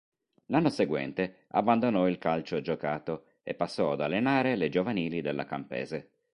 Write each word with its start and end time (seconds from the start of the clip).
L'anno 0.45 0.69
seguente 0.69 1.45
abbandonò 1.49 2.07
il 2.07 2.17
calcio 2.17 2.59
giocato 2.59 3.25
e 3.43 3.53
passò 3.53 3.91
ad 3.91 4.01
allenare 4.01 4.55
le 4.55 4.67
giovanili 4.67 5.21
della 5.21 5.45
Campese. 5.45 6.13